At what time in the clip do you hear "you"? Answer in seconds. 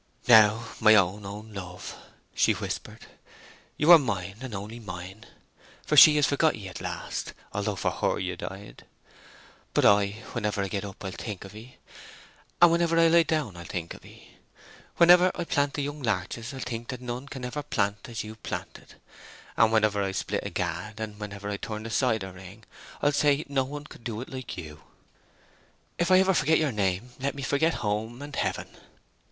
3.77-3.91, 8.17-8.35, 18.23-18.37, 24.57-24.81